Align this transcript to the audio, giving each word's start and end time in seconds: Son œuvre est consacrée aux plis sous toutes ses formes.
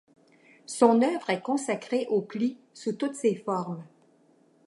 Son 0.65 1.03
œuvre 1.03 1.29
est 1.29 1.43
consacrée 1.43 2.07
aux 2.09 2.23
plis 2.23 2.57
sous 2.73 2.93
toutes 2.93 3.13
ses 3.13 3.35
formes. 3.35 3.83